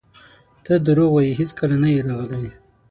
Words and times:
ته 0.65 0.73
درواغ 0.85 1.11
وایې 1.13 1.37
هیڅکله 1.39 1.75
نه 1.83 1.89
یې 1.93 2.01
راغلی! 2.07 2.51